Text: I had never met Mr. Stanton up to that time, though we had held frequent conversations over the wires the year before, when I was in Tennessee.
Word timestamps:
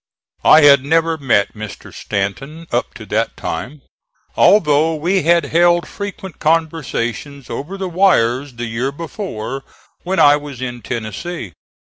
I 0.43 0.61
had 0.61 0.83
never 0.83 1.15
met 1.19 1.53
Mr. 1.53 1.93
Stanton 1.93 2.65
up 2.71 2.95
to 2.95 3.05
that 3.05 3.37
time, 3.37 3.83
though 4.35 4.95
we 4.95 5.21
had 5.21 5.45
held 5.45 5.87
frequent 5.87 6.39
conversations 6.39 7.51
over 7.51 7.77
the 7.77 7.87
wires 7.87 8.55
the 8.55 8.65
year 8.65 8.91
before, 8.91 9.63
when 10.01 10.17
I 10.17 10.37
was 10.37 10.59
in 10.59 10.81
Tennessee. 10.81 11.53